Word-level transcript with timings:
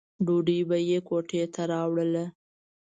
ډوډۍ 0.25 0.59
به 0.69 0.77
یې 0.89 0.97
کوټې 1.07 1.41
ته 1.53 1.61
راوړله. 1.71 2.25